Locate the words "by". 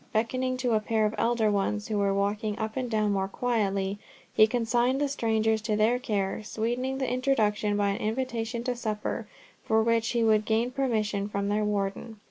7.77-7.89